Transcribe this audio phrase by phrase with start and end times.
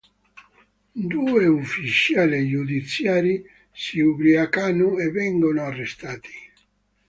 [1.13, 6.33] Due ufficiali giudiziari si ubriacano e vengono arrestati.